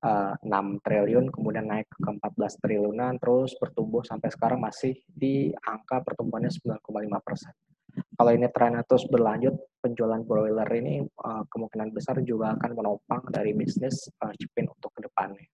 uh, 0.03 0.35
eh, 0.43 0.43
6 0.43 0.83
triliun, 0.83 1.31
kemudian 1.31 1.71
naik 1.71 1.87
ke 1.95 2.11
14 2.11 2.63
triliunan, 2.67 3.15
terus 3.23 3.55
bertumbuh 3.63 4.03
sampai 4.03 4.35
sekarang 4.35 4.59
masih 4.59 4.99
di 5.07 5.55
angka 5.63 6.03
pertumbuhannya 6.03 6.51
9,5 6.51 6.83
persen. 7.23 7.55
Kalau 7.97 8.31
ini 8.35 8.51
trennya 8.51 8.83
terus 8.83 9.07
berlanjut, 9.07 9.55
penjualan 9.79 10.21
broiler 10.27 10.69
ini 10.75 11.07
uh, 11.23 11.47
kemungkinan 11.47 11.95
besar 11.95 12.19
juga 12.27 12.59
akan 12.59 12.71
menopang 12.75 13.23
dari 13.31 13.55
bisnis 13.55 14.11
uh, 14.19 14.35
Chipin 14.35 14.67
untuk 14.67 14.91
ke 14.99 15.07
depannya. 15.07 15.47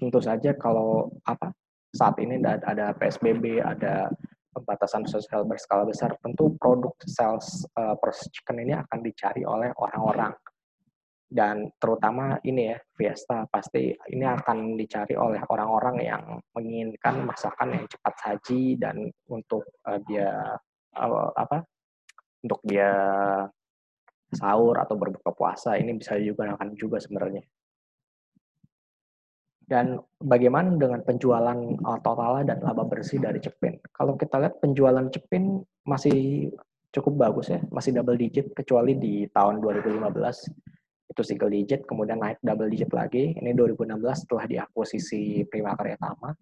Tentu 0.00 0.18
saja 0.24 0.56
kalau 0.56 1.12
apa 1.28 1.52
saat 1.92 2.16
ini 2.24 2.40
ada 2.40 2.96
PSBB, 2.96 3.60
ada 3.60 4.08
pembatasan 4.50 5.06
sosial 5.06 5.46
berskala 5.46 5.86
besar, 5.86 6.14
tentu 6.20 6.54
produk 6.58 6.94
sales 7.06 7.66
uh, 7.78 7.94
proses 7.98 8.26
chicken 8.34 8.62
ini 8.66 8.74
akan 8.74 8.98
dicari 9.00 9.46
oleh 9.46 9.70
orang-orang. 9.78 10.34
Dan 11.30 11.70
terutama 11.78 12.42
ini 12.42 12.74
ya, 12.74 12.78
Fiesta 12.90 13.46
pasti 13.46 13.94
ini 14.10 14.26
akan 14.26 14.74
dicari 14.74 15.14
oleh 15.14 15.38
orang-orang 15.46 15.96
yang 16.02 16.24
menginginkan 16.58 17.22
masakan 17.22 17.78
yang 17.78 17.86
cepat 17.86 18.14
saji 18.18 18.74
dan 18.74 19.06
untuk 19.30 19.62
uh, 19.86 19.98
dia 20.02 20.58
uh, 20.98 21.30
apa? 21.38 21.62
Untuk 22.42 22.58
dia 22.66 22.90
sahur 24.34 24.78
atau 24.78 24.94
berbuka 24.98 25.30
puasa 25.34 25.78
ini 25.78 25.94
bisa 25.94 26.18
digunakan 26.18 26.66
juga 26.74 26.98
sebenarnya. 26.98 27.42
Dan 29.70 30.02
bagaimana 30.18 30.74
dengan 30.74 30.98
penjualan 31.06 31.54
uh, 31.86 31.98
total 32.02 32.42
dan 32.42 32.58
laba 32.58 32.82
bersih 32.90 33.22
dari 33.22 33.38
Cepin? 33.38 33.78
Kalau 33.94 34.18
kita 34.18 34.42
lihat 34.42 34.58
penjualan 34.58 35.06
Cepin 35.14 35.62
masih 35.86 36.50
cukup 36.90 37.30
bagus 37.30 37.54
ya, 37.54 37.62
masih 37.70 37.94
double 37.94 38.18
digit 38.18 38.50
kecuali 38.50 38.98
di 38.98 39.30
tahun 39.30 39.62
2015 39.62 40.10
itu 41.10 41.22
single 41.22 41.54
digit, 41.54 41.86
kemudian 41.86 42.18
naik 42.18 42.42
double 42.42 42.66
digit 42.66 42.90
lagi. 42.90 43.30
Ini 43.38 43.54
2016 43.54 44.26
setelah 44.26 44.50
diakuisisi 44.50 45.46
Prima 45.46 45.78
Karya 45.78 45.94
Tama, 46.02 46.34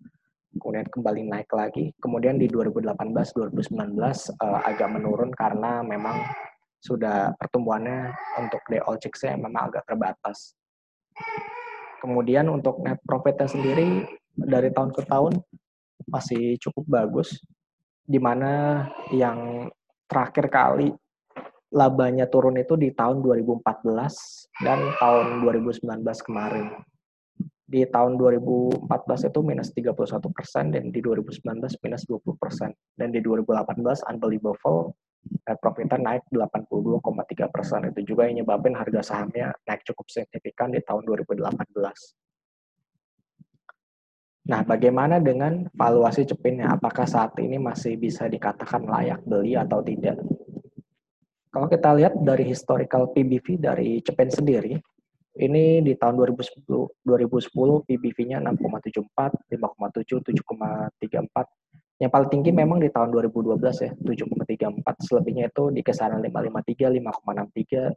kemudian 0.56 0.88
kembali 0.88 1.22
naik 1.28 1.52
lagi. 1.52 1.92
Kemudian 2.00 2.40
di 2.40 2.48
2018-2019 2.48 3.60
uh, 4.40 4.60
agak 4.64 4.88
menurun 4.88 5.36
karena 5.36 5.84
memang 5.84 6.16
sudah 6.80 7.36
pertumbuhannya 7.36 8.08
untuk 8.40 8.64
day 8.72 8.80
old 8.88 9.04
chicks 9.04 9.20
memang 9.28 9.68
agak 9.68 9.84
terbatas. 9.84 10.56
Kemudian 11.98 12.46
untuk 12.46 12.78
net 12.82 13.02
profitnya 13.02 13.50
sendiri 13.50 14.06
dari 14.38 14.70
tahun 14.70 14.94
ke 14.94 15.02
tahun 15.06 15.34
masih 16.06 16.56
cukup 16.62 16.84
bagus, 16.86 17.42
di 18.06 18.22
mana 18.22 18.86
yang 19.10 19.68
terakhir 20.08 20.48
kali 20.48 20.94
labanya 21.68 22.24
turun 22.30 22.56
itu 22.56 22.80
di 22.80 22.94
tahun 22.96 23.20
2014 23.20 23.60
dan 24.64 24.78
tahun 24.96 25.44
2019 25.44 25.84
kemarin. 26.24 26.66
Di 27.68 27.84
tahun 27.84 28.16
2014 28.16 29.28
itu 29.28 29.40
minus 29.44 29.68
31 29.76 29.92
persen 30.32 30.72
dan 30.72 30.88
di 30.88 31.04
2019 31.04 31.44
minus 31.84 32.02
20 32.08 32.40
persen. 32.40 32.72
Dan 32.96 33.12
di 33.12 33.20
2018 33.20 34.08
unbelievable 34.08 34.96
profitnya 35.58 35.98
naik 35.98 36.28
82,3 36.30 37.48
persen. 37.48 37.80
Itu 37.92 38.00
juga 38.14 38.28
yang 38.28 38.44
nyebabin 38.44 38.76
harga 38.76 39.00
sahamnya 39.00 39.52
naik 39.64 39.82
cukup 39.88 40.06
signifikan 40.08 40.72
di 40.72 40.80
tahun 40.84 41.04
2018. 41.04 41.48
Nah, 44.48 44.64
bagaimana 44.64 45.20
dengan 45.20 45.68
valuasi 45.76 46.24
Cepinnya? 46.24 46.72
Apakah 46.72 47.04
saat 47.04 47.36
ini 47.36 47.60
masih 47.60 48.00
bisa 48.00 48.24
dikatakan 48.24 48.88
layak 48.88 49.20
beli 49.28 49.52
atau 49.52 49.84
tidak? 49.84 50.16
Kalau 51.52 51.68
kita 51.68 51.92
lihat 51.96 52.16
dari 52.24 52.48
historical 52.48 53.12
PBV 53.12 53.60
dari 53.60 54.00
Cepin 54.00 54.32
sendiri, 54.32 54.80
ini 55.38 55.84
di 55.84 55.92
tahun 55.94 56.16
2010, 56.16 56.64
2010 56.64 57.84
PBV-nya 57.84 58.40
6,74, 58.40 59.36
5,7, 59.52 60.24
7,34, 60.32 61.44
yang 61.98 62.10
paling 62.14 62.30
tinggi 62.30 62.54
memang 62.54 62.78
di 62.78 62.88
tahun 62.94 63.10
2012 63.10 63.58
ya, 63.82 63.90
7,34. 63.98 65.02
Selebihnya 65.02 65.50
itu 65.50 65.74
di 65.74 65.82
kisaran 65.82 66.22
553, 66.22 66.94
5,63 66.94 67.90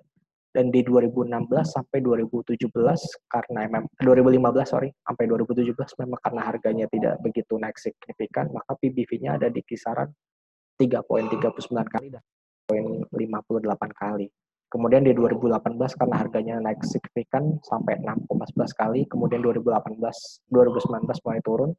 dan 0.51 0.67
di 0.67 0.83
2016 0.83 1.31
sampai 1.63 2.03
2017 2.03 2.59
karena 3.31 3.59
memang 3.71 3.87
2015 4.03 4.67
sorry 4.67 4.91
sampai 4.99 5.23
2017 5.31 5.79
memang 6.03 6.19
karena 6.19 6.41
harganya 6.43 6.85
tidak 6.91 7.23
begitu 7.23 7.55
naik 7.55 7.79
signifikan 7.79 8.51
maka 8.51 8.75
PBV-nya 8.75 9.39
ada 9.39 9.47
di 9.47 9.63
kisaran 9.63 10.11
3.39 10.75 11.71
kali 11.87 12.07
dan 12.11 12.23
0.58 12.67 13.95
kali. 13.95 14.27
Kemudian 14.71 15.03
di 15.03 15.11
2018 15.11 15.99
karena 15.99 16.15
harganya 16.15 16.55
naik 16.63 16.79
signifikan 16.87 17.59
sampai 17.63 17.99
6,11 17.99 18.71
kali, 18.71 19.03
kemudian 19.07 19.43
2018 19.43 19.99
2019 20.47 21.23
mulai 21.27 21.41
turun 21.43 21.71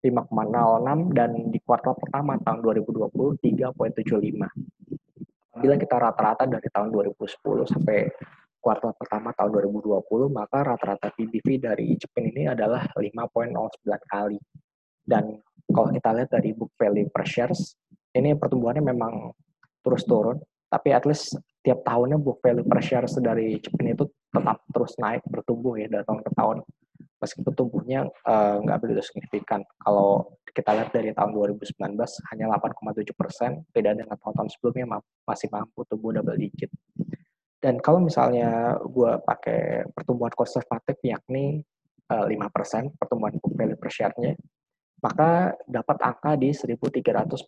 5,06 0.00 1.12
dan 1.12 1.52
di 1.52 1.60
kuartal 1.60 1.92
pertama 1.92 2.40
tahun 2.40 2.64
2020 2.64 3.12
3,75. 3.12 5.60
Bila 5.60 5.76
kita 5.76 5.96
rata-rata 6.00 6.48
dari 6.48 6.68
tahun 6.72 6.88
2010 6.88 7.68
sampai 7.68 8.08
kuartal 8.60 8.92
pertama 8.96 9.32
tahun 9.36 9.60
2020, 9.76 10.32
maka 10.32 10.64
rata-rata 10.64 11.12
PBV 11.12 11.60
dari 11.60 12.00
Jepin 12.00 12.32
ini 12.32 12.48
adalah 12.48 12.88
5,09 12.96 14.00
kali. 14.08 14.40
Dan 15.04 15.36
kalau 15.68 15.92
kita 15.92 16.16
lihat 16.16 16.32
dari 16.32 16.56
book 16.56 16.72
value 16.80 17.08
per 17.12 17.24
shares, 17.28 17.76
ini 18.16 18.32
pertumbuhannya 18.32 18.84
memang 18.84 19.36
terus 19.84 20.04
turun, 20.08 20.40
tapi 20.72 20.96
at 20.96 21.04
least 21.04 21.36
tiap 21.60 21.84
tahunnya 21.84 22.16
book 22.16 22.40
value 22.40 22.64
per 22.64 22.80
shares 22.80 23.20
dari 23.20 23.60
Jepin 23.60 23.92
itu 23.92 24.08
tetap 24.32 24.64
terus 24.72 24.96
naik, 24.96 25.20
bertumbuh 25.28 25.76
ya 25.76 25.92
dari 25.92 26.04
tahun 26.08 26.24
ke 26.24 26.32
tahun 26.36 26.64
meskipun 27.20 27.52
tumbuhnya 27.52 28.08
uh, 28.24 28.56
nggak 28.64 28.78
begitu 28.80 29.04
signifikan. 29.04 29.60
Kalau 29.84 30.40
kita 30.50 30.72
lihat 30.74 30.90
dari 30.90 31.12
tahun 31.12 31.30
2019 31.36 31.76
hanya 32.34 32.44
8,7 32.58 33.14
persen, 33.14 33.62
beda 33.70 33.94
dengan 33.94 34.16
tahun-tahun 34.18 34.48
sebelumnya 34.56 34.96
ma 34.96 34.98
masih 35.28 35.52
mampu 35.52 35.84
tumbuh 35.86 36.10
double 36.16 36.40
digit. 36.40 36.72
Dan 37.60 37.76
kalau 37.78 38.00
misalnya 38.00 38.80
gue 38.80 39.20
pakai 39.20 39.84
pertumbuhan 39.92 40.32
konservatif 40.32 40.96
yakni 41.04 41.60
uh, 42.08 42.24
eh, 42.24 42.40
5 42.40 42.48
persen 42.56 42.88
pertumbuhan 42.96 43.36
book 43.36 43.52
value 43.52 43.76
per 43.76 43.92
share-nya, 43.92 44.32
maka 45.04 45.52
dapat 45.68 46.00
angka 46.00 46.40
di 46.40 46.56
1349,3 46.56 47.44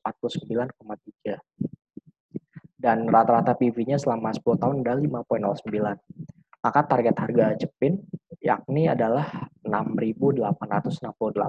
dan 2.76 3.06
rata-rata 3.06 3.54
PV-nya 3.56 3.96
selama 3.96 4.34
10 4.34 4.42
tahun 4.58 4.76
adalah 4.84 5.24
5,09. 5.24 6.62
Maka 6.62 6.80
target 6.86 7.16
harga 7.18 7.46
Jepin 7.58 8.02
yakni 8.42 8.90
adalah 8.90 9.48
6.868 9.62 10.42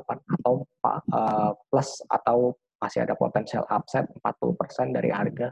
atau 0.05 0.53
uh, 0.85 1.51
plus 1.67 1.89
atau 2.07 2.53
masih 2.77 3.03
ada 3.03 3.17
potensial 3.17 3.65
upside 3.67 4.05
40% 4.21 4.93
dari 4.93 5.09
harga 5.09 5.49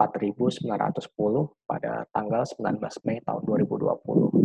4.910 0.00 0.64
pada 1.68 2.08
tanggal 2.08 2.42
19 2.48 2.80
Mei 3.04 3.20
tahun 3.20 3.42
2020. 3.44 4.40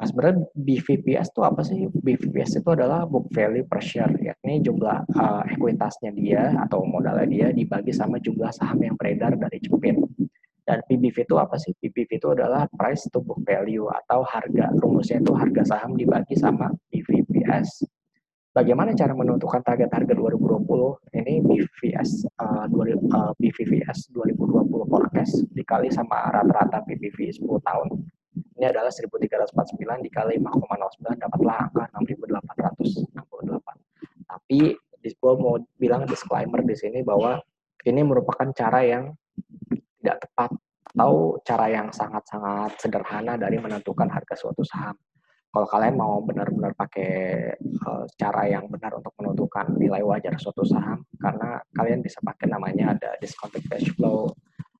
Nah, 0.00 0.08
sebenarnya 0.08 0.48
BVPS 0.56 1.28
itu 1.28 1.40
apa 1.44 1.60
sih? 1.60 1.84
BVPS 1.86 2.64
itu 2.64 2.68
adalah 2.72 3.04
book 3.04 3.28
value 3.36 3.68
per 3.68 3.84
share, 3.84 4.16
yakni 4.16 4.64
jumlah 4.64 5.04
uh, 5.12 5.44
ekuitasnya 5.44 6.10
dia 6.16 6.56
atau 6.56 6.82
modalnya 6.88 7.28
dia 7.28 7.46
dibagi 7.52 7.92
sama 7.92 8.16
jumlah 8.16 8.48
saham 8.48 8.80
yang 8.80 8.96
beredar 8.96 9.36
dari 9.36 9.60
Jepin. 9.60 10.00
Dan 10.70 10.86
PBV 10.86 11.26
itu 11.26 11.34
apa 11.34 11.58
sih? 11.58 11.74
PBV 11.74 12.22
itu 12.22 12.30
adalah 12.30 12.70
price 12.70 13.10
to 13.10 13.18
book 13.18 13.42
value 13.42 13.90
atau 13.90 14.22
harga. 14.22 14.70
Rumusnya 14.78 15.18
itu 15.18 15.34
harga 15.34 15.66
saham 15.66 15.98
dibagi 15.98 16.38
sama 16.38 16.70
BVPS. 16.94 17.82
Bagaimana 18.54 18.94
cara 18.94 19.10
menentukan 19.10 19.66
target 19.66 19.90
harga 19.90 20.14
2020? 20.14 20.62
Ini 21.10 21.42
BVS 21.42 22.22
uh, 22.38 22.70
uh, 22.70 23.34
BVPS 23.42 24.14
2020 24.14 24.86
forecast 24.86 25.42
dikali 25.58 25.90
sama 25.90 26.30
rata-rata 26.30 26.86
PBV 26.86 27.34
10 27.34 27.50
tahun. 27.66 28.06
Ini 28.54 28.70
adalah 28.70 28.94
1349 28.94 29.74
dikali 30.06 30.38
5,09 30.38 31.18
dapatlah 31.18 31.66
angka 31.66 31.90
6868. 31.98 34.30
Tapi 34.30 34.78
gue 35.02 35.34
mau 35.34 35.58
bilang 35.82 36.06
disclaimer 36.06 36.62
di 36.62 36.78
sini 36.78 37.02
bahwa 37.02 37.42
ini 37.82 38.06
merupakan 38.06 38.46
cara 38.54 38.86
yang 38.86 39.18
tidak 40.00 40.26
tepat 40.26 40.50
atau 40.90 41.38
cara 41.46 41.66
yang 41.70 41.88
sangat-sangat 41.94 42.74
sederhana 42.82 43.38
dari 43.38 43.62
menentukan 43.62 44.10
harga 44.10 44.34
suatu 44.34 44.66
saham. 44.66 44.98
Kalau 45.50 45.66
kalian 45.66 45.98
mau 45.98 46.22
benar-benar 46.22 46.78
pakai 46.78 47.10
uh, 47.58 48.06
cara 48.14 48.46
yang 48.46 48.70
benar 48.70 48.94
untuk 48.94 49.10
menentukan 49.18 49.74
nilai 49.74 50.02
wajar 50.02 50.38
suatu 50.38 50.62
saham, 50.62 51.02
karena 51.18 51.58
kalian 51.74 52.06
bisa 52.06 52.22
pakai 52.22 52.46
namanya 52.46 52.94
ada 52.94 53.18
discounted 53.18 53.66
cash 53.66 53.90
flow, 53.98 54.30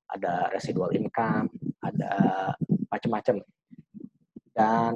ada 0.07 0.47
residual 0.51 0.95
income, 0.95 1.51
ada 1.83 2.11
macam-macam. 2.87 3.43
Dan 4.55 4.95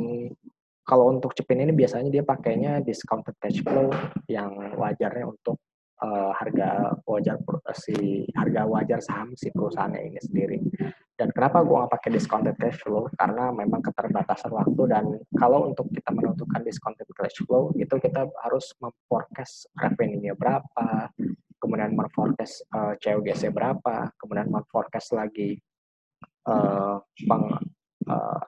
kalau 0.87 1.11
untuk 1.11 1.35
Cepin 1.35 1.67
ini 1.67 1.75
biasanya 1.75 2.07
dia 2.07 2.23
pakainya 2.23 2.79
discounted 2.79 3.35
cash 3.39 3.59
flow 3.59 3.91
yang 4.31 4.55
wajarnya 4.79 5.27
untuk 5.27 5.59
uh, 6.03 6.31
harga 6.35 6.97
wajar 7.07 7.39
si 7.75 8.27
harga 8.35 8.67
wajar 8.67 8.99
saham 8.99 9.31
si 9.37 9.51
perusahaannya 9.51 10.01
ini 10.11 10.19
sendiri. 10.19 10.59
Dan 11.15 11.31
kenapa 11.31 11.63
gue 11.63 11.71
nggak 11.71 11.93
pakai 11.95 12.09
discounted 12.11 12.59
cash 12.59 12.83
flow? 12.83 13.07
Karena 13.15 13.47
memang 13.47 13.79
keterbatasan 13.79 14.51
waktu 14.51 14.83
dan 14.91 15.05
kalau 15.39 15.71
untuk 15.71 15.87
kita 15.95 16.11
menentukan 16.11 16.59
discounted 16.67 17.07
cash 17.15 17.39
flow 17.47 17.71
itu 17.79 17.95
kita 17.95 18.27
harus 18.43 18.75
memforecast 18.83 19.71
revenue-nya 19.79 20.35
berapa, 20.35 21.07
kemudian 21.63 21.95
memforecast 21.95 22.67
uh, 22.75 22.99
eh, 22.99 22.99
COGS 22.99 23.47
berapa, 23.55 24.11
kemudian 24.19 24.51
memforecast 24.51 25.15
lagi 25.15 25.55
uh, 26.51 26.99
peng, 26.99 27.45
uh, 28.11 28.41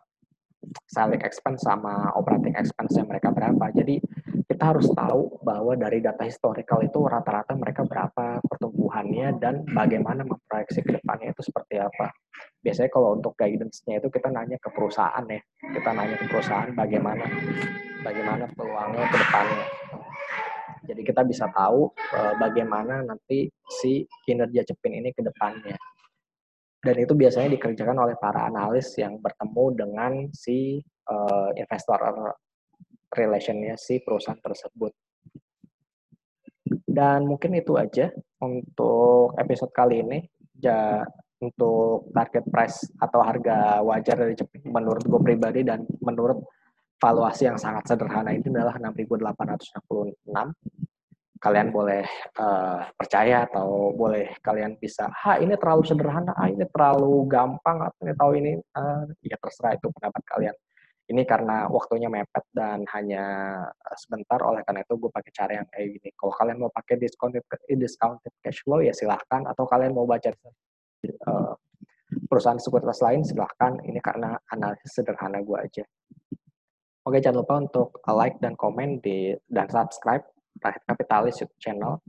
selling 0.92 1.24
expense 1.24 1.64
sama 1.64 2.12
operating 2.20 2.52
expense 2.60 3.00
yang 3.00 3.08
mereka 3.08 3.32
berapa. 3.32 3.72
Jadi 3.72 4.04
kita 4.46 4.76
harus 4.76 4.86
tahu 4.94 5.42
bahwa 5.42 5.74
dari 5.74 6.04
data 6.04 6.22
historical 6.22 6.84
itu 6.86 7.00
rata-rata 7.08 7.58
mereka 7.58 7.88
berapa 7.88 8.44
pertumbuhannya 8.46 9.42
dan 9.42 9.66
bagaimana 9.66 10.22
memproyeksi 10.28 10.86
ke 10.86 11.02
depannya 11.02 11.34
itu 11.34 11.42
seperti 11.48 11.82
apa. 11.82 12.14
Biasanya 12.62 12.90
kalau 12.94 13.18
untuk 13.18 13.34
guidance-nya 13.34 13.98
itu 13.98 14.10
kita 14.14 14.30
nanya 14.30 14.62
ke 14.62 14.70
perusahaan 14.70 15.26
ya. 15.26 15.42
Kita 15.74 15.90
nanya 15.96 16.16
ke 16.22 16.26
perusahaan 16.30 16.70
bagaimana 16.76 17.26
bagaimana 18.06 18.46
peluangnya 18.54 19.06
ke 19.10 19.18
depannya. 19.18 19.66
Jadi 20.88 21.02
kita 21.04 21.22
bisa 21.26 21.46
tahu 21.52 21.90
uh, 22.16 22.34
bagaimana 22.38 23.04
nanti 23.04 23.50
si 23.82 24.06
kinerja 24.24 24.64
Cepin 24.68 25.02
ini 25.02 25.10
ke 25.12 25.26
depannya 25.26 25.76
dan 26.78 26.96
itu 27.04 27.14
biasanya 27.18 27.52
dikerjakan 27.58 27.98
oleh 28.00 28.16
para 28.16 28.48
analis 28.48 28.94
yang 28.96 29.18
bertemu 29.20 29.66
dengan 29.76 30.12
si 30.32 30.80
uh, 31.10 31.52
investor 31.58 32.00
relationnya 33.12 33.76
si 33.80 34.00
perusahaan 34.04 34.40
tersebut. 34.40 34.92
Dan 36.88 37.28
mungkin 37.28 37.56
itu 37.56 37.76
aja 37.80 38.12
untuk 38.44 39.38
episode 39.40 39.72
kali 39.72 40.04
ini. 40.04 40.20
Ja, 40.58 41.06
untuk 41.38 42.10
target 42.18 42.50
price 42.50 42.90
atau 42.98 43.22
harga 43.22 43.86
wajar 43.86 44.18
dari 44.18 44.34
Jepang 44.34 44.74
menurut 44.74 45.06
gue 45.06 45.22
pribadi 45.22 45.62
dan 45.62 45.86
menurut 46.02 46.42
valuasi 46.98 47.46
yang 47.46 47.62
sangat 47.62 47.86
sederhana 47.94 48.34
ini 48.34 48.50
adalah 48.50 48.74
6.866 48.82 50.18
kalian 51.38 51.70
boleh 51.70 52.04
uh, 52.42 52.82
percaya 52.98 53.46
atau 53.46 53.94
boleh 53.94 54.34
kalian 54.42 54.76
bisa, 54.82 55.06
ha 55.06 55.38
ini 55.38 55.54
terlalu 55.56 55.86
sederhana, 55.86 56.34
ah 56.34 56.50
ini 56.50 56.66
terlalu 56.66 57.30
gampang, 57.30 57.78
atau 57.86 58.00
ini 58.02 58.14
tahu 58.18 58.32
ini, 58.42 58.52
uh, 58.58 59.06
ya 59.22 59.38
terserah 59.38 59.78
itu 59.78 59.88
pendapat 59.94 60.22
kalian. 60.26 60.56
Ini 61.08 61.24
karena 61.24 61.72
waktunya 61.72 62.12
mepet 62.12 62.44
dan 62.52 62.84
hanya 62.92 63.24
sebentar, 63.96 64.44
oleh 64.44 64.60
karena 64.68 64.84
itu 64.84 65.00
gue 65.00 65.08
pakai 65.08 65.32
cara 65.32 65.52
yang 65.64 65.68
kayak 65.72 65.88
gini. 65.96 66.10
Kalau 66.20 66.34
kalian 66.36 66.58
mau 66.60 66.68
pakai 66.68 67.00
discounted 67.00 67.48
discounted 67.64 68.34
cash 68.44 68.60
flow 68.68 68.84
ya 68.84 68.92
silahkan, 68.92 69.48
atau 69.48 69.64
kalian 69.64 69.96
mau 69.96 70.04
baca 70.04 70.36
uh, 70.36 71.56
perusahaan 72.28 72.60
sekuritas 72.60 73.00
lain 73.00 73.24
silahkan. 73.24 73.80
Ini 73.88 74.04
karena 74.04 74.36
analisis 74.52 74.92
sederhana 74.92 75.40
gue 75.40 75.56
aja. 75.56 75.84
Oke, 77.08 77.24
jangan 77.24 77.40
lupa 77.40 77.56
untuk 77.64 78.04
like 78.12 78.36
dan 78.44 78.60
komen 78.60 79.00
di 79.00 79.32
dan 79.48 79.72
subscribe 79.72 80.28
Rakyat 80.60 80.84
Kapitalis 80.92 81.40
YouTube 81.40 81.62
channel. 81.64 82.04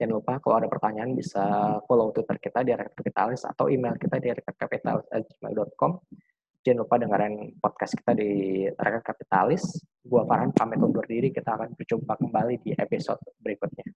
Jangan 0.00 0.14
lupa 0.24 0.32
kalau 0.40 0.56
ada 0.56 0.72
pertanyaan 0.72 1.12
bisa 1.12 1.76
follow 1.84 2.16
Twitter 2.16 2.40
kita 2.40 2.64
di 2.64 2.72
Rakyat 2.72 2.96
Kapitalis 2.96 3.44
atau 3.44 3.68
email 3.68 3.92
kita 4.00 4.16
di 4.16 4.32
rakyatkapitalis@gmail.com. 4.32 5.92
Jangan 6.58 6.78
lupa 6.82 6.98
dengerin 6.98 7.34
podcast 7.62 7.94
kita 7.94 8.12
di 8.18 8.30
Rakyat 8.66 9.04
Kapitalis. 9.06 9.78
Gua 10.02 10.26
Farhan 10.26 10.50
pamit 10.50 10.82
undur 10.82 11.06
diri. 11.06 11.30
Kita 11.30 11.54
akan 11.54 11.78
berjumpa 11.78 12.18
kembali 12.18 12.54
di 12.66 12.74
episode 12.74 13.22
berikutnya. 13.38 13.86